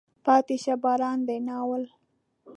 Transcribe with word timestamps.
پاتې 0.25 0.55
شه 0.63 0.73
باران 0.83 1.19
دی. 1.27 1.37
ناول 1.47 1.83